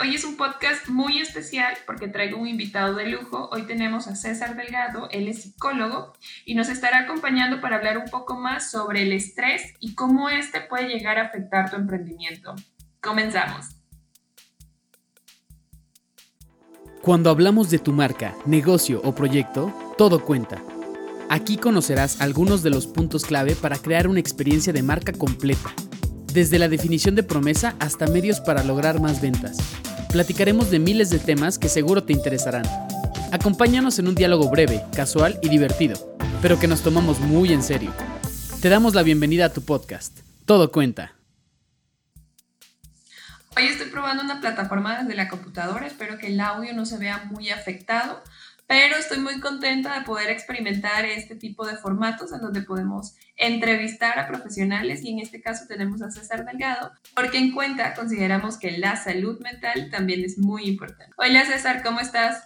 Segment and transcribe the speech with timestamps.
[0.00, 3.48] hoy es un podcast muy especial porque traigo un invitado de lujo.
[3.52, 6.12] Hoy tenemos a César Delgado, él es psicólogo
[6.44, 10.60] y nos estará acompañando para hablar un poco más sobre el estrés y cómo este
[10.60, 12.54] puede llegar a afectar tu emprendimiento.
[13.00, 13.66] Comenzamos.
[17.02, 20.60] Cuando hablamos de tu marca, negocio o proyecto, todo cuenta.
[21.28, 25.72] Aquí conocerás algunos de los puntos clave para crear una experiencia de marca completa
[26.36, 29.56] desde la definición de promesa hasta medios para lograr más ventas.
[30.12, 32.64] Platicaremos de miles de temas que seguro te interesarán.
[33.32, 37.90] Acompáñanos en un diálogo breve, casual y divertido, pero que nos tomamos muy en serio.
[38.60, 40.18] Te damos la bienvenida a tu podcast.
[40.44, 41.14] Todo cuenta.
[43.56, 47.24] Hoy estoy probando una plataforma desde la computadora, espero que el audio no se vea
[47.30, 48.22] muy afectado,
[48.66, 54.18] pero estoy muy contenta de poder experimentar este tipo de formatos en donde podemos entrevistar
[54.18, 58.78] a profesionales y en este caso tenemos a César Delgado, porque en cuenta consideramos que
[58.78, 61.12] la salud mental también es muy importante.
[61.16, 62.42] Hola César, ¿cómo estás?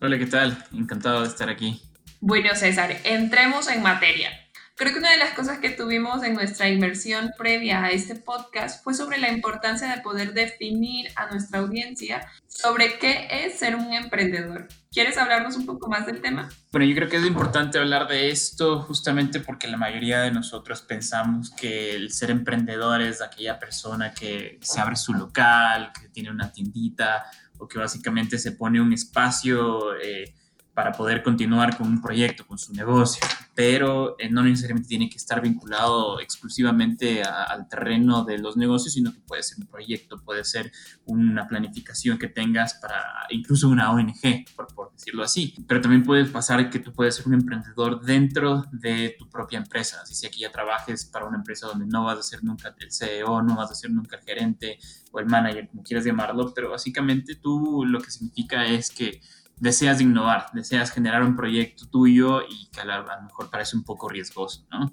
[0.00, 0.62] Hola, ¿qué tal?
[0.72, 1.82] Encantado de estar aquí.
[2.20, 4.30] Bueno César, entremos en materia.
[4.78, 8.84] Creo que una de las cosas que tuvimos en nuestra inversión previa a este podcast
[8.84, 13.94] fue sobre la importancia de poder definir a nuestra audiencia sobre qué es ser un
[13.94, 14.68] emprendedor.
[14.96, 16.48] ¿Quieres hablarnos un poco más del tema?
[16.72, 20.80] Bueno, yo creo que es importante hablar de esto justamente porque la mayoría de nosotros
[20.80, 26.30] pensamos que el ser emprendedor es aquella persona que se abre su local, que tiene
[26.30, 27.26] una tiendita
[27.58, 29.94] o que básicamente se pone un espacio.
[30.00, 30.34] Eh,
[30.76, 35.16] para poder continuar con un proyecto, con su negocio, pero eh, no necesariamente tiene que
[35.16, 40.44] estar vinculado exclusivamente al terreno de los negocios, sino que puede ser un proyecto, puede
[40.44, 40.70] ser
[41.06, 45.54] una planificación que tengas para incluso una ONG, por, decirlo así.
[45.66, 50.00] Pero también puede pasar que tú puedes ser un emprendedor dentro de tu propia empresa,
[50.02, 52.92] así sea que ya trabajes para una empresa donde no vas a ser nunca el
[52.92, 54.78] CEO, no vas a ser nunca el gerente
[55.10, 59.22] o el manager, como quieras llamarlo, pero básicamente tú lo que significa es que
[59.58, 64.08] deseas innovar, deseas generar un proyecto tuyo y que a, lo mejor parece un poco
[64.08, 64.92] riesgoso, ¿no?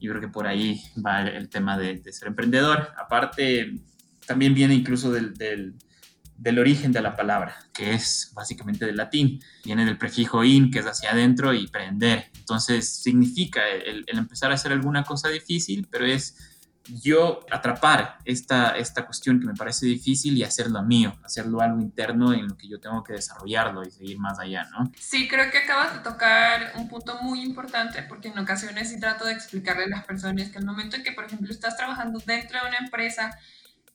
[0.00, 2.92] Yo creo que por ahí va el, tema de, ser emprendedor.
[2.98, 3.80] Aparte,
[4.26, 9.40] también viene incluso del, del, origen de la palabra, que es básicamente del latín.
[9.64, 12.30] Viene del prefijo in, que es hacia adentro, y prender.
[12.36, 16.55] Entonces, significa el empezar a hacer alguna cosa difícil, pero es
[17.02, 22.32] yo atrapar esta, esta cuestión que me parece difícil y hacerlo mío, hacerlo algo interno
[22.32, 24.92] en lo que yo tengo que desarrollarlo y seguir más allá, ¿no?
[24.98, 29.24] Sí, creo que acabas de tocar un punto muy importante porque en ocasiones sí trato
[29.24, 32.60] de explicarle a las personas que el momento en que, por ejemplo, estás trabajando dentro
[32.60, 33.38] de una empresa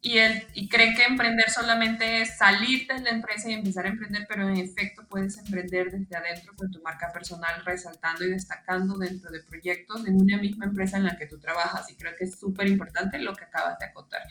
[0.03, 3.89] y, el, y creen que emprender solamente es salir de la empresa y empezar a
[3.89, 8.97] emprender, pero en efecto puedes emprender desde adentro con tu marca personal, resaltando y destacando
[8.97, 11.89] dentro de proyectos en una misma empresa en la que tú trabajas.
[11.91, 14.21] Y creo que es súper importante lo que acabas de acotar.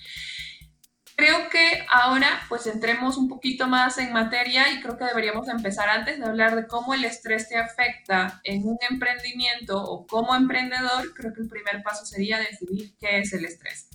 [1.14, 5.88] Creo que ahora pues entremos un poquito más en materia y creo que deberíamos empezar
[5.88, 11.14] antes de hablar de cómo el estrés te afecta en un emprendimiento o como emprendedor.
[11.14, 13.88] Creo que el primer paso sería definir qué es el estrés.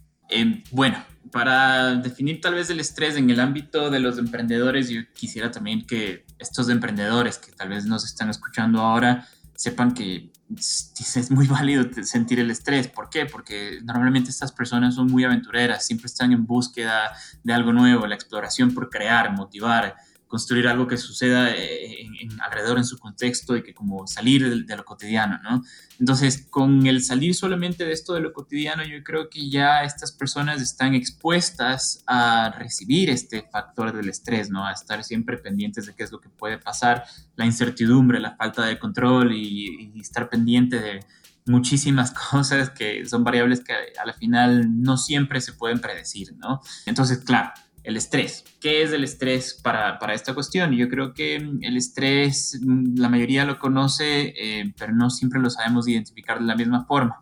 [0.71, 5.51] Bueno, para definir tal vez el estrés en el ámbito de los emprendedores, yo quisiera
[5.51, 11.47] también que estos emprendedores que tal vez nos están escuchando ahora sepan que es muy
[11.47, 12.87] válido sentir el estrés.
[12.87, 13.25] ¿Por qué?
[13.25, 17.11] Porque normalmente estas personas son muy aventureras, siempre están en búsqueda
[17.43, 19.95] de algo nuevo, la exploración por crear, motivar,
[20.35, 24.75] construir algo que suceda eh, en, alrededor en su contexto y que como salir de,
[24.75, 25.63] lo cotidiano, ¿no?
[25.97, 30.11] Entonces, con el salir solamente de esto de lo cotidiano, yo creo que ya estas
[30.11, 34.67] personas están expuestas a recibir este factor del estrés, ¿no?
[34.67, 37.05] A estar siempre pendientes de qué es lo que puede pasar,
[37.37, 40.99] la incertidumbre, la falta de control y, y estar pendiente de
[41.45, 46.59] muchísimas cosas que son variables que a la final no siempre se pueden predecir, ¿no?
[46.85, 47.53] Entonces, claro,
[47.85, 48.43] el estrés.
[48.59, 50.71] ¿Qué es el estrés para, esta cuestión?
[50.71, 55.49] Yo creo que el estrés, mm, la mayoría lo conoce, eh, pero no siempre lo
[55.49, 57.21] sabemos identificar de la misma forma.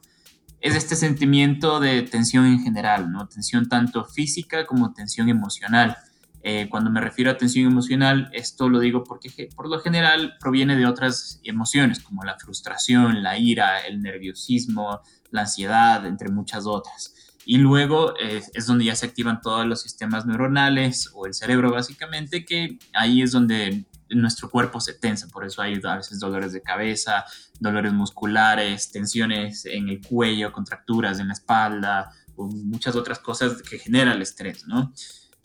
[0.62, 3.28] Es este sentimiento de tensión en general, ¿no?
[3.28, 5.98] Tensión tanto física como tensión emocional.
[6.42, 10.78] Eh, cuando me refiero a tensión emocional, esto lo digo porque por lo general proviene
[10.78, 15.02] de otras emociones como la frustración, la ira, el nerviosismo,
[15.32, 17.14] la ansiedad, entre muchas otras.
[17.46, 21.72] Y luego eh, es donde ya se activan todos los sistemas neuronales o el cerebro
[21.72, 26.54] básicamente, que ahí es donde nuestro cuerpo se tensa, por eso hay a veces dolores
[26.54, 27.26] de cabeza,
[27.60, 33.80] dolores musculares, tensiones en el cuello, contracturas en la espalda, o muchas otras cosas que
[33.80, 34.94] generan el estrés, ¿no?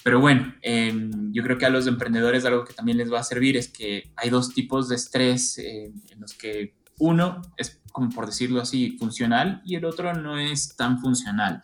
[0.02, 3.24] Pero bueno, em, yo creo que a los emprendedores algo que también les va a
[3.24, 8.08] servir es que hay dos tipos de estrés eh, en los que uno es, como
[8.10, 11.62] por decirlo así, funcional y el otro no es tan funcional.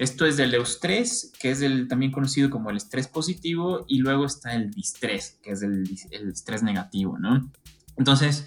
[0.00, 4.24] Esto es del eustrés, que es el, también conocido como el estrés positivo, y luego
[4.24, 7.52] está el distrés, que es el, el estrés negativo, ¿no?
[7.98, 8.46] Entonces,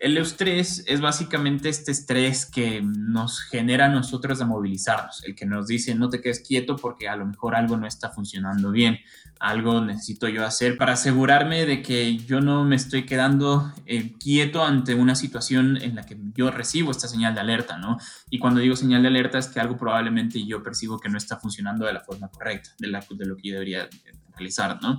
[0.00, 5.44] el eustrés es básicamente este estrés que nos genera a nosotros a movilizarnos, el que
[5.44, 8.98] nos dice no te quedes quieto porque a lo mejor algo no está funcionando bien,
[9.38, 14.64] algo necesito yo hacer para asegurarme de que yo no me estoy quedando eh, quieto
[14.64, 17.98] ante una situación en la que yo recibo esta señal de alerta, ¿no?
[18.30, 21.38] Y cuando digo señal de alerta es que algo probablemente yo percibo que no está
[21.38, 23.86] funcionando de la forma correcta, de, la, de lo que yo debería
[24.34, 24.98] realizar, ¿no?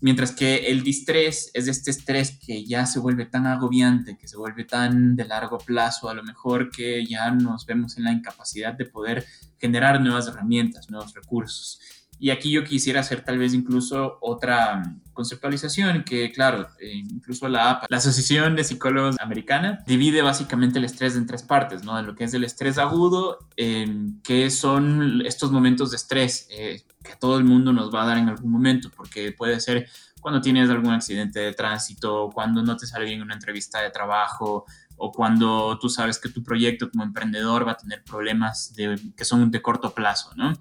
[0.00, 4.36] Mientras que el distrés es este estrés que ya se vuelve tan agobiante, que se
[4.36, 8.74] vuelve tan de largo plazo, a lo mejor que ya nos vemos en la incapacidad
[8.74, 9.24] de poder
[9.58, 11.80] generar nuevas herramientas, nuevos recursos.
[12.18, 14.82] Y aquí yo quisiera hacer tal vez incluso otra
[15.12, 20.84] conceptualización que, claro, eh, incluso la APA, la Asociación de Psicólogos Americana, divide básicamente el
[20.84, 21.98] estrés en tres partes, ¿no?
[21.98, 27.16] En lo que es el estrés agudo, que son estos momentos de estrés eh, que
[27.16, 29.88] todo el mundo nos va a dar en algún momento, porque puede ser
[30.20, 34.66] cuando tienes algún accidente de tránsito, cuando no te sale bien una entrevista de trabajo,
[34.96, 39.24] o cuando tú sabes que tu proyecto como emprendedor va a tener problemas de, que
[39.24, 40.54] son de corto plazo, ¿no?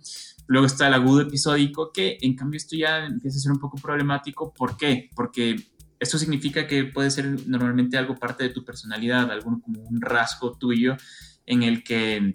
[0.47, 3.77] Luego está el agudo episódico, que en cambio esto ya empieza a ser un poco
[3.77, 4.53] problemático.
[4.53, 5.09] ¿Por qué?
[5.15, 5.55] Porque
[5.99, 10.57] esto significa que puede ser normalmente algo parte de tu personalidad, algo como un rasgo
[10.57, 10.97] tuyo
[11.45, 12.33] en el que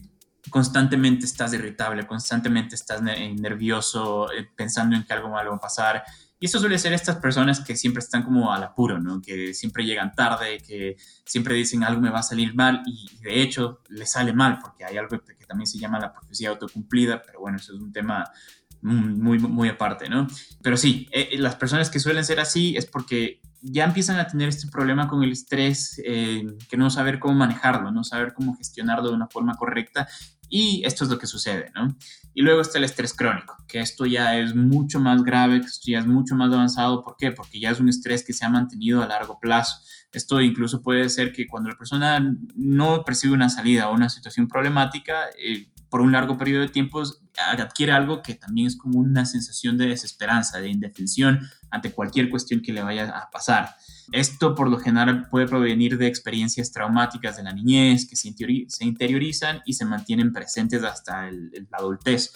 [0.49, 6.03] constantemente estás irritable, constantemente estás nervioso, eh, pensando en que algo malo va a pasar,
[6.41, 9.21] y eso suele ser estas personas que siempre están como al apuro, ¿no?
[9.21, 13.43] Que siempre llegan tarde, que siempre dicen algo me va a salir mal y de
[13.43, 17.41] hecho le sale mal porque hay algo que también se llama la profecía autocumplida, pero
[17.41, 18.25] bueno, eso es un tema
[18.83, 20.27] muy, muy aparte, ¿no?
[20.63, 24.27] Pero sí, eh, eh, las personas que suelen ser así es porque ya empiezan a
[24.27, 28.57] tener este problema con el estrés, eh, que no saber cómo manejarlo, no saber cómo
[28.57, 30.09] gestionarlo de una forma correcta
[30.51, 31.97] y esto es lo que sucede, ¿no?
[32.35, 35.91] Y luego está el estrés crónico, que esto ya es mucho más grave, que esto
[35.91, 37.03] ya es mucho más avanzado.
[37.03, 37.33] ¿Por qué?
[37.33, 39.77] Porque ya es un estrés que se ha mantenido a largo plazo.
[40.13, 44.49] Esto incluso puede ser que cuando la persona no percibe una salida o una situación
[44.49, 47.03] problemática, eh, por un largo periodo de tiempo
[47.37, 52.61] adquiere algo que también es como una sensación de desesperanza, de indefensión ante cualquier cuestión
[52.61, 53.75] que le vaya a pasar.
[54.13, 58.29] Esto por lo general puede provenir de experiencias traumáticas de la niñez que se,
[58.85, 62.33] interiorizan y se mantienen presentes hasta la adultez.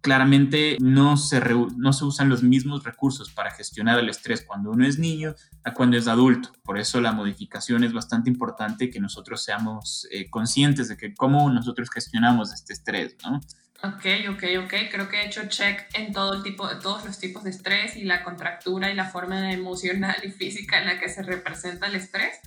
[0.00, 1.40] Claramente no se,
[1.76, 5.34] no se usan los mismos recursos para gestionar el estrés cuando uno es niño
[5.64, 6.52] a cuando es adulto.
[6.62, 11.50] Por eso la modificación es bastante importante que nosotros seamos eh, conscientes de que cómo
[11.50, 13.40] nosotros gestionamos este estrés, ¿no?
[13.80, 14.74] Ok, ok, ok.
[14.90, 18.02] Creo que he hecho check en todo el tipo, todos los tipos de estrés y
[18.02, 22.40] la contractura y la forma emocional y física en la que se representa el estrés.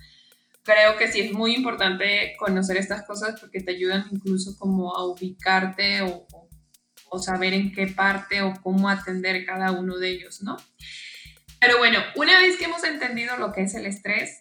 [0.62, 5.06] Creo que sí es muy importante conocer estas cosas porque te ayudan incluso como a
[5.06, 6.26] ubicarte o,
[7.08, 10.58] o saber en qué parte o cómo atender cada uno de ellos, ¿no?
[11.58, 14.38] Pero bueno, una vez que hemos entendido lo que es el estrés,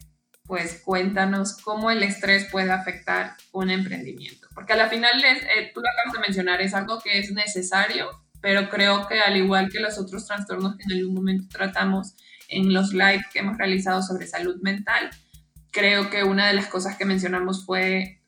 [0.51, 4.49] pues cuéntanos cómo el estrés puede afectar un emprendimiento.
[4.53, 8.09] Porque a la final, eh, tú lo acabas de mencionar, es algo que es necesario,
[8.41, 12.17] pero creo que al igual que los otros trastornos que en algún momento tratamos
[12.49, 15.09] en los live que hemos realizado sobre salud mental,
[15.71, 18.19] creo que una de las cosas que mencionamos fue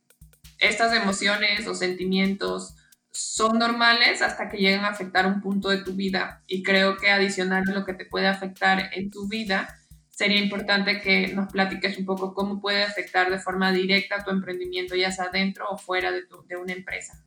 [0.59, 2.75] estas emociones o sentimientos
[3.11, 7.11] son normales hasta que llegan a afectar un punto de tu vida y creo que
[7.11, 9.67] adicional a lo que te puede afectar en tu vida,
[10.15, 14.95] sería importante que nos platiques un poco cómo puede afectar de forma directa tu emprendimiento,
[14.95, 17.23] ya sea dentro o fuera de, de una empresa.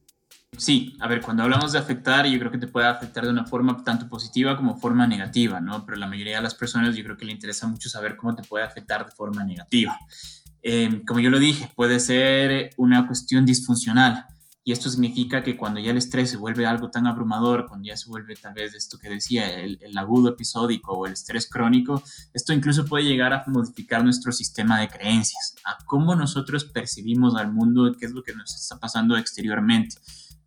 [0.56, 3.44] Sí, a ver, cuando hablamos de afectar, yo creo que te puede afectar de una
[3.44, 5.84] forma tanto positiva como forma negativa, ¿no?
[5.84, 8.42] Pero la mayoría de las personas yo creo que le interesa mucho saber cómo te
[8.44, 9.98] puede afectar de forma negativa.
[10.62, 14.26] Eh, como yo lo dije, puede ser una cuestión disfuncional
[14.68, 17.96] y esto significa que cuando ya el estrés se vuelve algo tan abrumador, cuando ya
[17.96, 22.02] se vuelve tal vez esto que decía, el, agudo episódico o el estrés crónico,
[22.34, 27.52] esto incluso puede llegar a modificar nuestro sistema de creencias, a cómo nosotros percibimos al
[27.52, 29.98] mundo, qué es lo que nos está pasando exteriormente.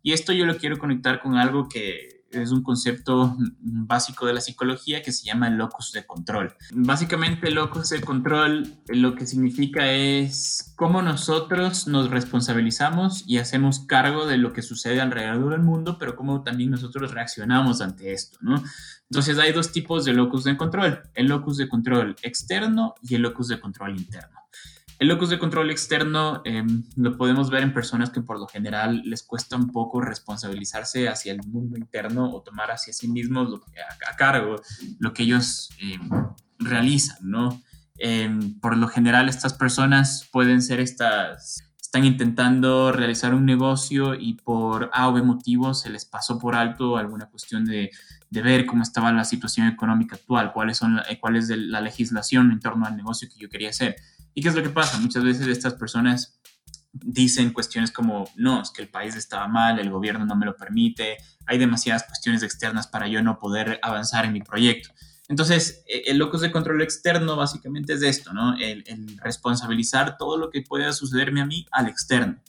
[0.02, 4.40] Y esto yo lo quiero conectar con algo que es un concepto básico de la
[4.40, 6.54] psicología que se llama locus de control.
[6.72, 14.26] Básicamente locus de control lo que significa es cómo nosotros nos responsabilizamos y hacemos cargo
[14.26, 18.38] de lo que sucede alrededor del mundo, pero cómo también nosotros reaccionamos ante esto.
[19.10, 23.22] Entonces hay dos tipos de locus de control, el locus de control externo y el
[23.22, 24.38] locus de control interno.
[25.00, 29.00] El locus de control externo em, lo podemos ver en personas que por lo general
[29.06, 33.64] les cuesta un poco responsabilizarse hacia el mundo interno o tomar hacia sí mismos lo
[34.06, 34.56] a, cargo
[34.98, 36.10] lo que ellos em,
[36.58, 37.62] realizan, ¿no?
[37.96, 44.34] Em, por lo general estas personas pueden ser estas están intentando realizar un negocio y
[44.34, 47.90] por A o B motivos se les pasó por alto alguna cuestión de,
[48.30, 52.60] de ver cómo estaba la situación económica actual, cuáles son cuál es la legislación en
[52.60, 53.96] torno al negocio que yo quería hacer.
[54.32, 55.00] ¿Y qué es lo que pasa?
[55.00, 56.38] Muchas veces estas personas
[56.92, 60.54] dicen cuestiones como, no, es que el país estaba mal, el gobierno no me lo
[60.54, 64.90] permite, hay demasiadas cuestiones externas para yo no poder avanzar en mi proyecto.
[65.30, 68.58] Entonces, e, el locus de control externo básicamente es esto, ¿no?
[68.58, 68.84] El,
[69.22, 72.42] responsabilizar todo lo que pueda sucederme a mí al externo.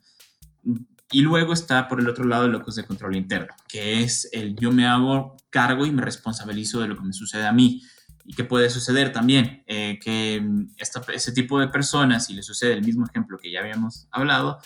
[1.12, 4.56] Y luego está por el otro lado el locus de control interno, que es el
[4.56, 7.84] yo me hago cargo y me responsabilizo de lo que me sucede a mí.
[8.26, 9.64] ¿Y qué puede suceder también?
[9.68, 10.44] Eh, que
[10.78, 14.60] esta, ese tipo de personas, si le sucede el mismo ejemplo que ya habíamos hablado,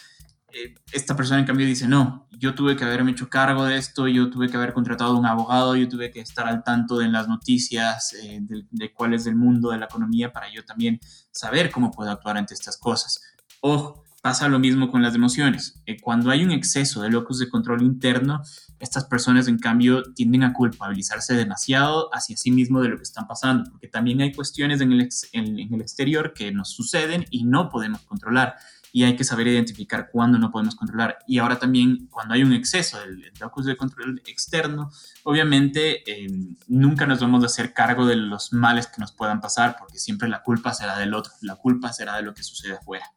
[0.92, 4.30] esta persona en cambio dice, no, yo tuve que haberme hecho cargo de esto, yo
[4.30, 7.28] tuve que haber contratado a un abogado, yo tuve que estar al tanto de las
[7.28, 11.00] noticias, eh, de, de, cuál es el mundo de la economía para yo también
[11.32, 13.22] saber cómo puedo actuar ante estas cosas.
[13.62, 15.84] Ojo, pasa lo mismo con las emociones.
[16.02, 18.42] cuando hay un exceso de locus de control interno,
[18.80, 23.28] estas personas, en cambio, tienden a culpabilizarse demasiado hacia sí mismo de lo que están
[23.28, 27.70] pasando, porque también hay cuestiones en el, en, el exterior que nos suceden y no
[27.70, 28.56] podemos controlar.
[28.96, 31.20] Y hay que saber identificar cuándo no podemos controlar.
[31.28, 34.90] Y ahora también, cuando hay un exceso del locus de control externo,
[35.24, 36.30] obviamente eh,
[36.70, 40.30] nunca nos vamos a hacer cargo de los males que nos puedan pasar, porque siempre
[40.30, 43.12] la culpa será del otro, la culpa será de lo que sucede afuera.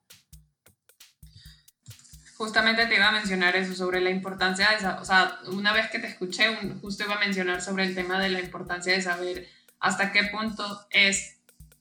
[2.37, 5.91] Justamente te iba a mencionar eso sobre la importancia de esa, o sea, una vez
[5.91, 9.47] que te escuché, justo iba a mencionar sobre el tema de la importancia de saber
[9.79, 11.38] hasta qué punto es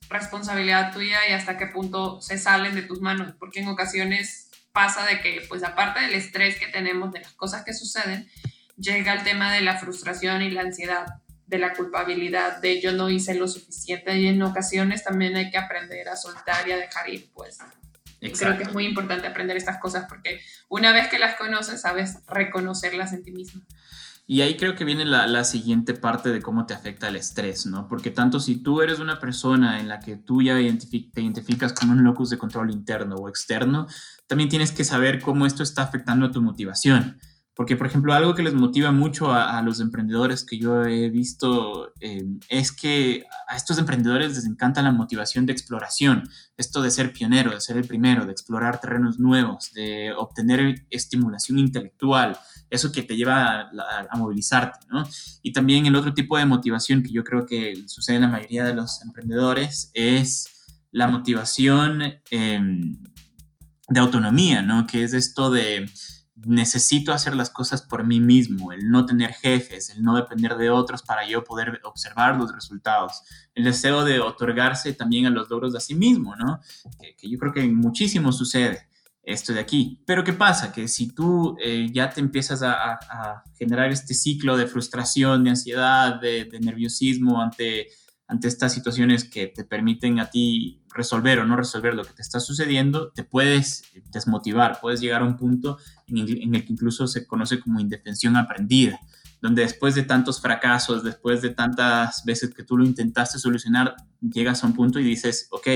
[0.09, 5.05] responsabilidad tuya y hasta qué punto se salen de tus manos, porque en ocasiones pasa
[5.05, 8.29] de que, pues aparte del estrés que tenemos de las cosas que suceden,
[8.77, 11.05] llega el tema de la frustración y la ansiedad,
[11.47, 15.57] de la culpabilidad, de yo no hice lo suficiente y en ocasiones también hay que
[15.57, 17.57] aprender a soltar y a dejar ir, pues
[18.19, 22.17] Creo que es muy importante aprender estas cosas porque una vez que las conoces, sabes
[22.27, 23.61] reconocerlas en ti mismo.
[24.29, 27.65] Y ahí creo que viene la, la, siguiente parte de cómo te afecta el estrés,
[27.65, 27.88] ¿no?
[27.88, 31.93] Porque tanto si tú eres una persona en la que tú ya te identificas como
[31.93, 33.88] un locus de control interno o externo,
[34.27, 37.17] también tienes que saber cómo esto está afectando a tu motivación.
[37.57, 41.91] Porque, por ejemplo, algo que les motiva mucho a, los emprendedores que yo he visto
[42.01, 47.13] eh, es que a estos emprendedores les encanta la motivación de exploración, esto de ser
[47.13, 52.37] pionero, de ser el primero, de explorar terrenos nuevos, de obtener estimulación intelectual,
[52.69, 53.61] eso que te lleva
[54.11, 55.03] a, movilizarte, ¿no?
[55.41, 58.65] Y también el otro tipo de motivación que yo creo que sucede en la mayoría
[58.65, 60.47] de los emprendedores es
[60.91, 62.99] la motivación em,
[63.89, 64.85] de autonomía, ¿no?
[64.85, 65.89] Que es esto de
[66.46, 70.70] necesito hacer las cosas por mí mismo, el no tener jefes, el no depender de
[70.70, 73.24] otros para yo poder observar los resultados,
[73.56, 76.60] el deseo de otorgarse también a los logros de sí mismo, ¿no?
[77.00, 78.88] Que, yo creo que muchísimo sucede
[79.24, 80.01] esto de aquí.
[80.06, 80.72] Pero ¿qué pasa?
[80.72, 86.22] Que si tú eh, ya te empiezas a, generar este ciclo de frustración, de ansiedad,
[86.22, 87.88] de nerviosismo ante
[88.27, 92.22] ante estas situaciones que te permiten a ti resolver o no resolver lo que te
[92.22, 95.77] está sucediendo, te puedes desmotivar, puedes llegar a un punto
[96.08, 99.00] en el, que incluso se conoce como indefensión aprendida,
[99.42, 104.63] donde después de tantos fracasos, después de tantas veces que tú lo intentaste solucionar, llegas
[104.63, 105.68] a un punto y dices, ok,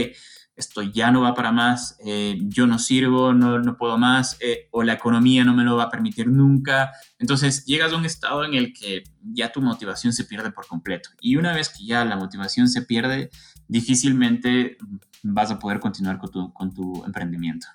[0.56, 4.68] esto ya no va para más, eh, yo no sirvo, no, no puedo más, eh,
[4.72, 6.92] o la economía no me lo va a permitir nunca.
[7.20, 11.10] Entonces llegas a un estado en el que ya tu motivación se pierde por completo.
[11.22, 13.30] Y una vez que ya la motivación se pierde,
[13.68, 14.78] difícilmente
[15.24, 17.68] vas a poder continuar con tu, con tu emprendimiento.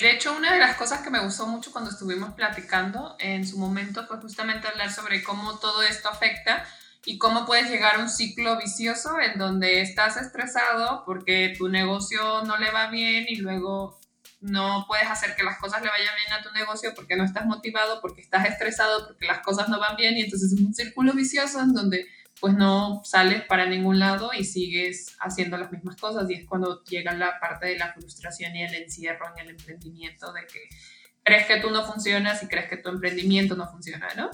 [0.00, 3.58] de hecho, una de las cosas que me gustó mucho cuando estuvimos platicando en su
[3.58, 6.64] momento fue justamente hablar sobre cómo todo esto afecta
[7.04, 12.42] y cómo puedes llegar a un ciclo vicioso en donde estás estresado porque tu negocio
[12.44, 13.98] no le va bien y luego
[14.40, 17.46] no puedes hacer que las cosas le vayan bien a tu negocio porque no estás
[17.46, 21.12] motivado, porque estás estresado, porque las cosas no van bien y entonces es un círculo
[21.12, 22.06] vicioso en donde
[22.40, 26.82] pues no sales para ningún lado y sigues haciendo las mismas cosas y es cuando
[26.84, 30.60] llega la parte de la frustración y el encierro en el emprendimiento de que
[31.22, 34.30] crees que tú no funcionas y crees que tu emprendimiento no funciona, ¿no?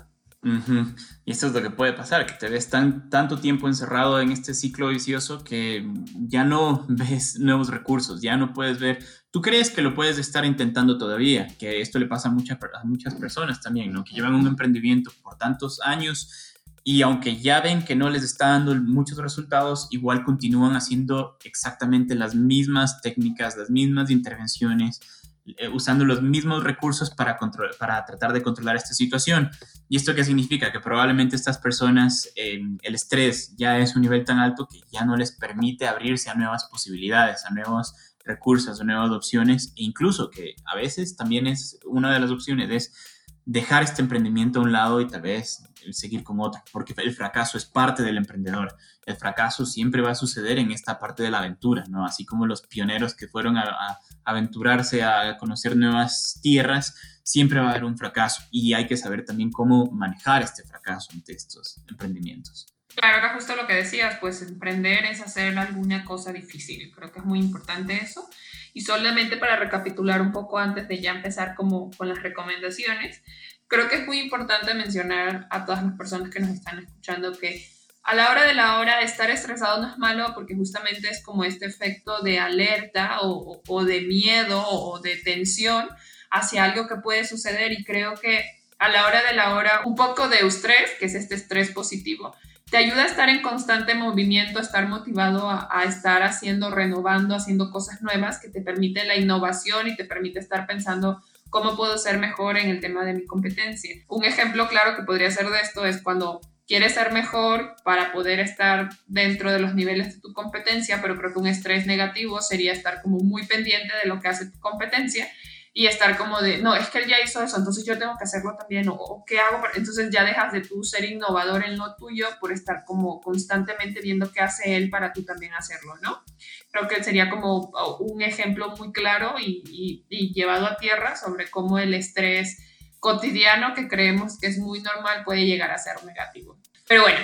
[1.25, 4.31] Y esto es lo que puede pasar, que te ves tan, tanto tiempo encerrado en
[4.31, 5.91] este ciclo vicioso que
[6.29, 10.45] ya no ves nuevos recursos, ya no puedes ver, tú crees que lo puedes estar
[10.45, 14.05] intentando todavía, que esto le pasa a, a muchas personas también, ¿no?
[14.05, 16.54] Que llevan un emprendimiento por tantos años
[16.87, 22.14] y aunque ya ven que no les está dando muchos resultados, igual continúan haciendo exactamente
[22.14, 25.00] las mismas técnicas, las mismas intervenciones,
[25.47, 27.38] eh, usando los mismos recursos para,
[27.79, 29.50] para tratar de controlar esta situación.
[29.88, 30.73] ¿Y esto qué significa?
[30.73, 35.17] Que probablemente estas personas, el estrés ya es un nivel tan alto que ya no
[35.17, 37.95] les permite abrirse a nuevas posibilidades, a nuevos
[38.26, 42.71] recursos o nuevas opciones e incluso que a veces también es una de las opciones
[42.71, 43.13] es
[43.47, 47.59] dejar este emprendimiento a un lado y tal vez seguir con otra, porque el fracaso
[47.59, 48.75] es parte del emprendedor.
[49.05, 52.07] El fracaso siempre va a suceder en esta parte de la aventura, ¿no?
[52.07, 57.71] Así como los pioneros que fueron a, aventurarse a conocer nuevas tierras, siempre va a
[57.71, 62.74] haber un fracaso y hay que saber también cómo manejar este fracaso ante estos emprendimientos.
[62.97, 66.93] Claro, era justo lo que decías, pues emprender es hacer alguna cosa difícil.
[66.95, 68.29] Creo que es muy importante eso.
[68.73, 73.23] Y solamente para recapitular un poco antes de ya empezar como con las recomendaciones,
[73.69, 77.69] creo que es muy importante mencionar a todas las personas que nos están escuchando que
[78.03, 81.45] a la hora de la hora estar estresado no es malo porque justamente es como
[81.45, 85.89] este efecto de alerta o, o de miedo o de tensión
[86.31, 88.45] hacia algo que puede suceder y creo que
[88.79, 92.35] a la hora de la hora un poco de estrés, que es este estrés positivo,
[92.75, 97.71] te ayuda a estar en constante movimiento, a estar motivado a, estar haciendo, renovando, haciendo
[97.71, 102.19] cosas nuevas que te permite la innovación y te permite estar pensando cómo puedo ser
[102.19, 103.95] mejor en el tema de mi competencia.
[104.09, 108.40] Un ejemplo claro que podría ser de esto es cuando quieres ser mejor para poder
[108.40, 112.73] estar dentro de los niveles de tu competencia, pero creo que un estrés negativo sería
[112.73, 115.28] estar como muy pendiente de lo que hace tu competencia
[115.76, 118.23] y estar como de, no, es que él ya hizo eso, entonces yo tengo que
[118.23, 122.28] hacerlo también, o, qué hago, entonces ya dejas de tú ser innovador en lo tuyo
[122.40, 126.23] por estar como constantemente viendo qué hace él para tú también hacerlo, ¿no?
[126.71, 131.81] Creo que sería como un ejemplo muy claro y, y llevado a tierra sobre cómo
[131.81, 132.57] el estrés
[133.00, 136.57] cotidiano que creemos que es muy normal puede llegar a ser negativo.
[136.87, 137.19] Pero bueno,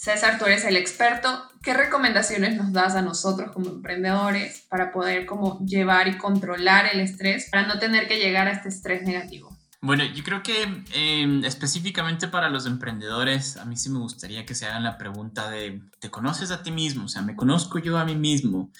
[0.00, 1.28] César, tú eres el experto.
[1.62, 7.00] ¿Qué recomendaciones nos das a nosotros como emprendedores para poder como llevar y controlar el
[7.00, 9.54] estrés para no tener que llegar a este estrés negativo?
[9.82, 14.54] Bueno, yo creo que em, específicamente para los emprendedores, a mí sí me gustaría que
[14.54, 17.04] se hagan la pregunta de, ¿te conoces a ti mismo?
[17.04, 18.72] O sea, ¿me conozco yo a mí mismo?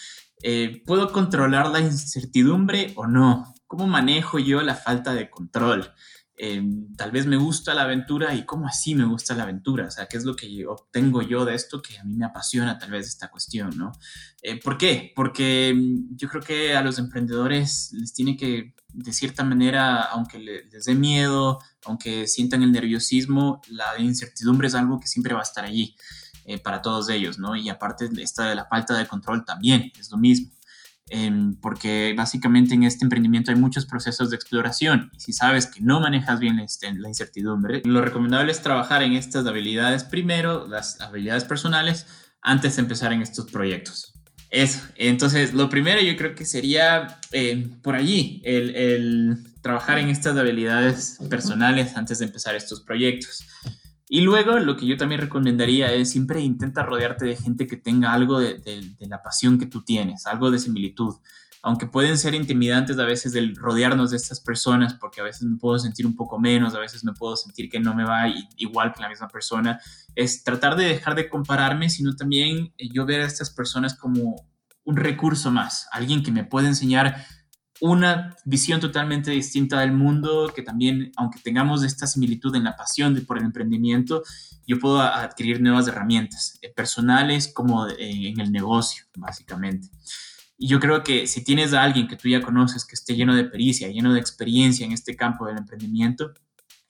[0.43, 3.53] Eh, ¿Puedo controlar la incertidumbre o no?
[3.67, 5.93] ¿Cómo manejo yo la falta de control?
[6.43, 9.91] Em, tal vez me gusta la aventura y cómo así me gusta la aventura, o
[9.91, 12.93] sea, qué es lo que obtengo yo de esto que a mí me apasiona tal
[12.93, 13.93] vez esta cuestión, ¿no?
[14.41, 15.13] Eh, ¿Por qué?
[15.15, 20.39] Porque em, yo creo que a los emprendedores les tiene que, de cierta manera, aunque
[20.39, 25.43] les dé miedo, aunque sientan el nerviosismo, la incertidumbre es algo que siempre va a
[25.43, 25.95] estar allí
[26.47, 27.55] eh, para todos ellos, ¿no?
[27.55, 30.51] Y aparte esta de la falta de control también, es lo mismo.
[31.13, 35.81] Em, porque básicamente en este emprendimiento hay muchos procesos de exploración y si sabes que
[35.81, 41.01] no manejas bien este, la incertidumbre, lo recomendable es trabajar en estas habilidades primero, las
[41.01, 42.07] habilidades personales,
[42.43, 44.15] antes de empezar en estos proyectos.
[44.51, 50.11] Eso, entonces lo primero yo creo que sería em, por allí, el, el trabajar en
[50.11, 53.45] estas habilidades personales antes de empezar estos proyectos.
[54.13, 58.13] Y luego lo que yo también recomendaría es siempre intenta rodearte de gente que tenga
[58.13, 58.61] algo de,
[58.99, 61.15] la pasión que tú tienes, algo de similitud.
[61.63, 65.59] Aunque pueden ser intimidantes a veces del rodearnos de estas personas, porque a veces me
[65.59, 68.25] puedo sentir un poco menos, a veces me puedo sentir que no me va
[68.57, 69.79] igual que la misma persona,
[70.17, 74.35] es tratar de dejar de compararme, sino también eh, yo ver a estas personas como
[74.83, 77.25] un recurso más, alguien que me puede enseñar
[77.81, 83.15] una visión totalmente distinta del mundo, que también, aunque tengamos esta similitud en la pasión
[83.15, 84.23] de, por el emprendimiento,
[84.67, 89.89] yo puedo adquirir nuevas herramientas eh, personales como eh, en el negocio, básicamente.
[90.57, 93.35] Y yo creo que si tienes a alguien que tú ya conoces, que esté lleno
[93.35, 96.35] de pericia, lleno de experiencia en este campo del emprendimiento,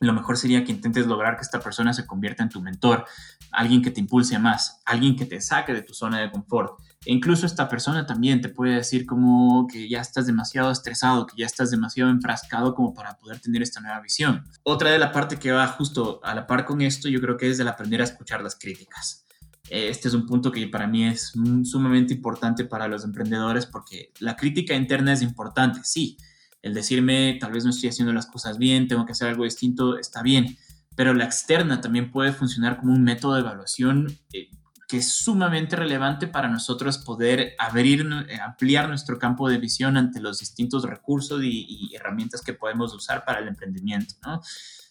[0.01, 3.05] lo mejor sería que intentes lograr que esta persona se convierta en tu mentor,
[3.53, 7.13] alguien que te impulse más, alguien que te saque de tu zona de confort e
[7.13, 11.47] incluso esta persona también te puede decir como que ya estás demasiado estresado, que ya
[11.47, 14.45] estás demasiado enfrascado como para poder tener esta nueva visión.
[14.65, 17.49] Otra de la parte que va justo a la par con esto, yo creo que
[17.49, 19.25] es el aprender a escuchar las críticas.
[19.71, 21.33] Este es un punto que para mí es
[21.65, 26.19] sumamente importante para los emprendedores porque la crítica interna es importante, sí.
[26.63, 29.99] El decirme tal vez no estoy haciendo las cosas bien, tengo que hacer algo distinto,
[29.99, 30.57] está bien
[31.01, 34.51] pero la externa también puede funcionar como un método de evaluación eh,
[34.87, 40.21] que es sumamente relevante para nosotros poder abrir, eh, ampliar nuestro campo de visión ante
[40.21, 44.15] los distintos recursos y, herramientas que podemos usar para el emprendimiento.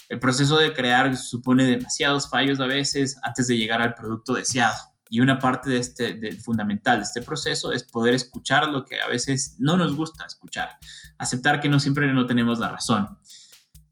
[0.08, 4.78] El proceso de crear supone demasiados fallos a veces antes de llegar al producto deseado.
[5.10, 9.08] Y una parte de este, fundamental de este proceso es poder escuchar lo que a
[9.08, 10.78] veces no nos gusta escuchar,
[11.18, 13.18] aceptar que no siempre no tenemos la razón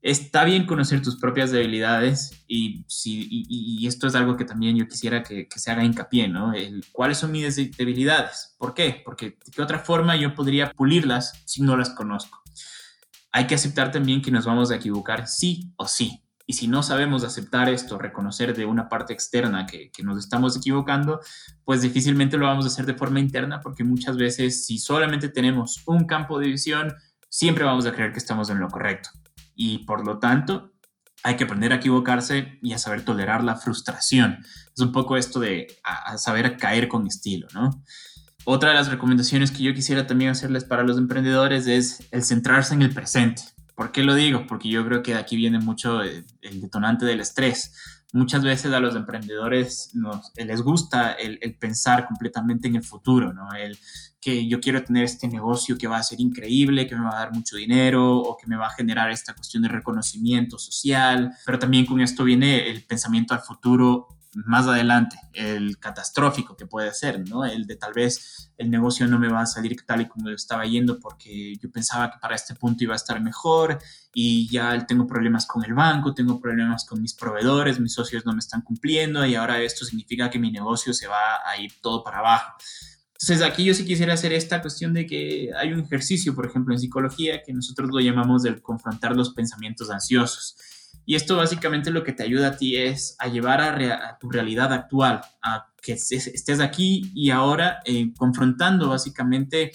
[0.01, 4.87] está bien conocer tus propias debilidades y, si, y, esto es algo que también yo
[4.87, 6.53] quisiera que, se haga hincapié, ¿no?
[6.93, 8.55] ¿Cuáles son mis debilidades?
[8.57, 9.01] ¿Por qué?
[9.03, 12.41] Porque qué otra forma yo podría pulirlas si no las conozco.
[13.31, 16.23] Hay que aceptar también que nos vamos a equivocar sí o sí.
[16.47, 20.55] Y si no sabemos aceptar esto, reconocer de una parte externa que, que, nos estamos
[20.55, 21.19] equivocando,
[21.65, 25.83] pues difícilmente lo vamos a hacer de forma interna porque muchas veces si solamente tenemos
[25.85, 26.95] un campo de visión,
[27.29, 29.09] siempre vamos a creer que estamos en lo correcto.
[29.55, 30.71] Y por lo tanto,
[31.23, 34.37] hay que aprender a equivocarse y a saber tolerar la frustración.
[34.73, 37.83] Es un poco esto de a, saber caer con estilo, ¿no?
[38.45, 42.73] Otra de las recomendaciones que yo quisiera también hacerles para los emprendedores es el centrarse
[42.73, 43.43] en el presente.
[43.77, 44.47] ¿Por qué lo digo?
[44.47, 47.75] Porque yo creo que de aquí viene mucho el, detonante del estrés.
[48.11, 53.33] Muchas veces a los emprendedores nos, les gusta el, el, pensar completamente en el futuro,
[53.33, 53.53] ¿no?
[53.53, 53.77] El,
[54.19, 57.19] que yo quiero tener este negocio que va a ser increíble, que me va a
[57.19, 61.59] dar mucho dinero o que me va a generar esta cuestión de reconocimiento social, pero
[61.59, 67.27] también con esto viene el pensamiento al futuro más adelante, el catastrófico que puede ser,
[67.27, 67.45] ¿no?
[67.45, 70.35] El de tal vez el negocio no me va a salir tal y como yo
[70.35, 73.79] estaba yendo porque yo pensaba que para este punto iba a estar mejor
[74.13, 78.33] y ya tengo problemas con el banco, tengo problemas con mis proveedores, mis socios no
[78.33, 82.03] me están cumpliendo y ahora esto significa que mi negocio se va a ir todo
[82.03, 82.53] para abajo.
[83.19, 86.75] Entonces aquí yo sí quisiera hacer esta cuestión de que hay un ejercicio, por ejemplo,
[86.75, 90.55] en psicología que nosotros lo llamamos el confrontar los pensamientos ansiosos.
[91.07, 94.73] Y esto básicamente lo que te ayuda a ti es a llevar a, tu realidad
[94.73, 99.71] actual, a que estés aquí y ahora eh, confrontando básicamente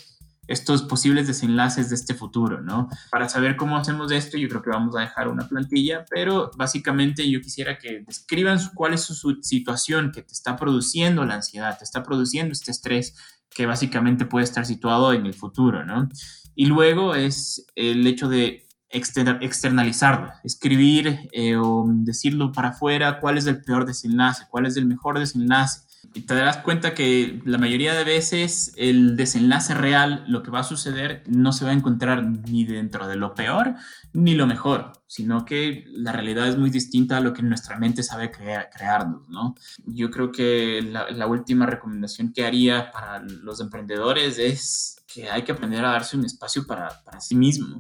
[0.47, 2.91] estos posibles desenlaces de este futuro, ¿no?
[3.11, 7.29] Para saber cómo hacemos esto, yo creo que vamos a dejar una plantilla, pero básicamente
[7.31, 11.85] yo quisiera que describan cuál es su, situación que te está produciendo la ansiedad, te
[11.85, 13.17] está produciendo este estrés
[13.49, 16.11] que básicamente puede estar situado en el futuro, ¿no?
[16.55, 23.47] Y luego es el hecho de externalizarlo, escribir eh, o decirlo para afuera cuál es
[23.47, 25.81] el peor desenlace, cuál es el mejor desenlace
[26.15, 30.61] y te darás cuenta que la mayoría de veces el desenlace real, lo que va
[30.61, 33.75] a suceder, no se va a encontrar ni dentro de lo peor
[34.13, 38.03] ni lo mejor, sino que la realidad es muy distinta a lo que nuestra mente
[38.03, 39.55] sabe crear, crearnos, ¿no?
[39.87, 45.43] Yo creo que la, la última recomendación que haría para los emprendedores es que hay
[45.43, 47.79] que aprender a darse un espacio para, para sí mismo.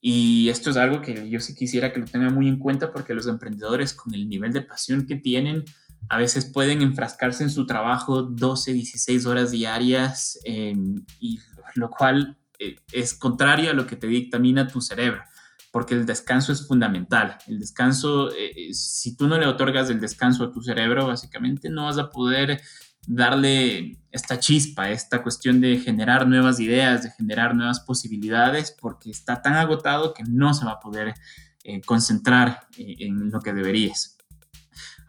[0.00, 3.14] Y esto es algo que yo sí quisiera que lo tengan muy en cuenta porque
[3.14, 5.64] los emprendedores con el nivel de pasión que tienen,
[6.08, 11.38] a veces pueden enfrascarse en su trabajo 12, 16 horas diarias, em, y
[11.74, 15.22] lo cual eh, es contrario a lo que te dictamina tu cerebro,
[15.72, 17.36] porque el descanso es fundamental.
[17.46, 21.68] El descanso, eh, eh, si tú no le otorgas el descanso a tu cerebro, básicamente
[21.68, 22.60] no vas a poder
[23.08, 29.42] darle esta chispa, esta cuestión de generar nuevas ideas, de generar nuevas posibilidades, porque está
[29.42, 31.14] tan agotado que no se va a poder
[31.84, 34.18] concentrar en lo que deberías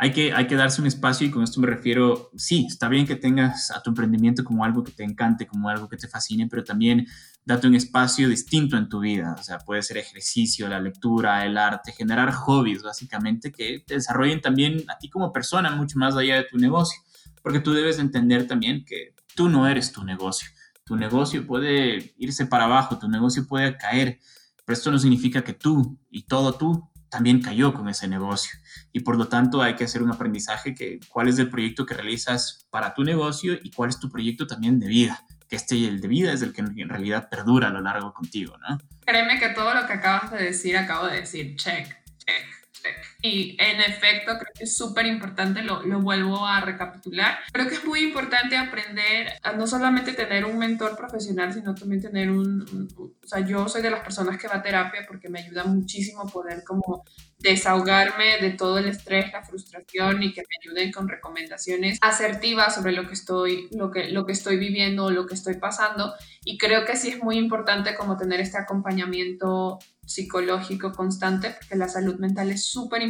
[0.01, 3.05] hay que, hay que darse un espacio y con esto me refiero, sí, está bien
[3.05, 6.47] que tengas a tu emprendimiento como algo que te encante, como algo que te fascine,
[6.47, 7.05] pero también
[7.43, 9.35] date un espacio distinto en tu vida.
[9.37, 14.39] O sea, puede ser ejercicio, la lectura, el arte, generar hobbies, básicamente, que te desarrollen
[14.39, 17.01] también a ti como persona, mucho más allá de tu negocio.
[17.41, 20.49] Porque tú debes entender también que tú no eres tu negocio.
[20.85, 24.19] Tu negocio puede irse para abajo, tu negocio puede caer,
[24.65, 28.59] pero esto no significa que tú y todo tú también cayó con ese negocio.
[28.91, 31.93] Y por lo tanto hay que hacer un aprendizaje que cuál es el proyecto que
[31.93, 35.25] realizas para tu negocio y cuál es tu proyecto también de vida.
[35.47, 38.57] Que este el de vida es el que en realidad perdura a lo largo contigo,
[38.57, 38.77] ¿no?
[39.05, 41.87] Créeme que todo lo que acabas de decir, acabo de decir, check,
[42.19, 47.39] check y en efecto, creo que es súper importante, lo, lo, vuelvo a recapitular.
[47.51, 52.01] Creo que es muy importante aprender a no solamente tener un mentor profesional, sino también
[52.01, 55.39] tener un, o sea, yo soy de las personas que va a terapia porque me
[55.39, 57.03] ayuda muchísimo poder como
[57.39, 62.93] desahogarme de todo el estrés, la frustración y que me ayuden con recomendaciones asertivas sobre
[62.93, 66.13] lo que estoy, lo que, lo que estoy viviendo o lo que estoy pasando.
[66.45, 69.79] Y creo que sí es muy importante como tener este acompañamiento
[70.09, 73.08] psicológico constante, porque la salud mental es súper importante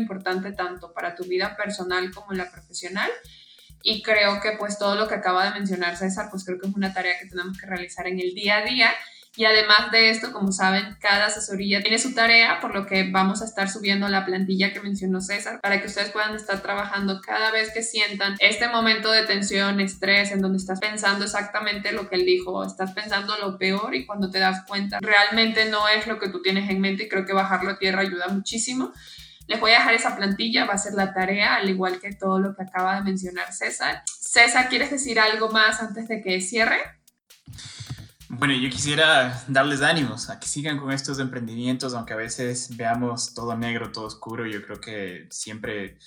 [0.56, 3.10] tanto para tu vida personal como la profesional.
[3.82, 6.76] Y creo que pues todo lo que acaba de mencionar César, pues creo que es
[6.76, 8.92] una tarea que tenemos que realizar en el día a día
[9.36, 13.42] y además de esto, como saben, cada asesoría tiene su tarea, por lo que vamos
[13.42, 17.52] a estar subiendo la plantilla que mencionó César para que ustedes puedan estar trabajando cada
[17.52, 22.16] vez que sientan este momento de tensión, estrés, en donde estás pensando exactamente lo que
[22.16, 26.20] él dijo, estás pensando lo peor y cuando te das cuenta realmente no es lo
[26.20, 28.92] que tú tienes en mente y creo que bajarlo a tierra ayuda muchísimo.
[29.50, 32.38] Les voy a dejar esa plantilla, va a ser la tarea, al igual que todo
[32.38, 34.04] lo que acaba de mencionar César.
[34.06, 36.78] César, ¿quieres decir algo más antes de que cierre?
[38.28, 43.34] Bueno, yo quisiera darles ánimos a que sigan con estos emprendimientos, aunque a veces veamos
[43.34, 44.46] todo negro, todo oscuro.
[44.46, 45.98] Yo creo que siempre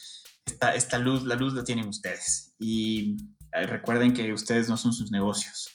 [0.46, 2.55] esta, esta luz, la luz la tienen ustedes.
[2.61, 3.16] Y
[3.52, 5.68] eh, recuerden que ustedes no son sus negocios.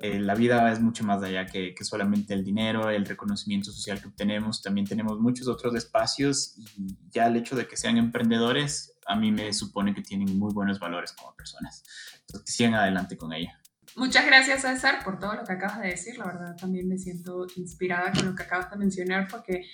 [0.00, 4.00] Eh, la vida es mucho más allá que, que, solamente el dinero, el reconocimiento social
[4.00, 4.62] que obtenemos.
[4.62, 9.32] También tenemos muchos otros espacios y ya el hecho de que sean emprendedores a mí
[9.32, 11.82] me supone que tienen muy buenos valores como personas.
[12.20, 13.60] Entonces, que sigan adelante con ella.
[13.96, 16.16] Muchas gracias, César, por todo lo que acabas de decir.
[16.16, 19.66] La verdad, también me siento inspirada con lo que acabas de mencionar porque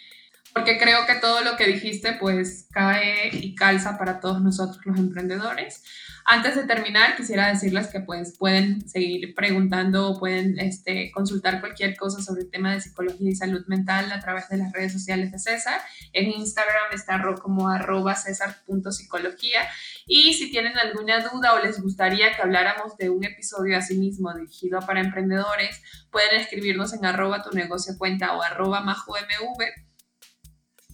[0.54, 4.98] porque creo que todo lo que dijiste pues cae y calza para todos nosotros los
[4.98, 5.82] emprendedores.
[6.28, 11.96] Antes de terminar, quisiera decirles que pues pueden seguir preguntando o pueden este, consultar cualquier
[11.96, 15.30] cosa sobre el tema de psicología y salud mental a través de las redes sociales
[15.30, 15.80] de César.
[16.12, 19.60] En Instagram está como arroba césar.psicología
[20.04, 24.34] y si tienen alguna duda o les gustaría que habláramos de un episodio así mismo
[24.34, 25.80] dirigido para emprendedores,
[26.10, 29.85] pueden escribirnos en arroba tu negocio cuenta o arroba majomv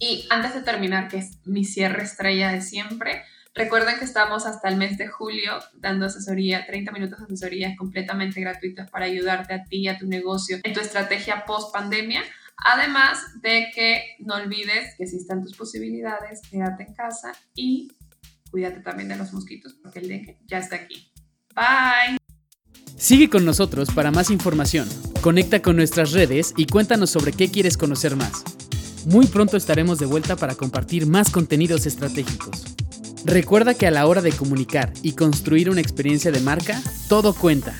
[0.03, 3.23] y antes de terminar, que es mi cierre estrella de siempre,
[3.55, 8.41] recuerden que estamos hasta el mes de julio dando asesoría, 30 minutos de asesoría completamente
[8.41, 12.21] gratuitas para ayudarte a ti y a tu negocio en tu estrategia post pandemia.
[12.57, 17.89] Además de que no olvides que existen tus posibilidades, quédate en casa y
[18.51, 21.13] cuídate también de los mosquitos porque el dengue ya está aquí.
[21.55, 22.17] Bye.
[22.97, 24.89] Sigue con nosotros para más información.
[25.21, 28.43] Conecta con nuestras redes y cuéntanos sobre qué quieres conocer más.
[29.05, 32.63] Muy pronto estaremos de vuelta para compartir más contenidos estratégicos.
[33.25, 37.75] Recuerda que a la hora de comunicar y construir una experiencia de marca, todo cuenta.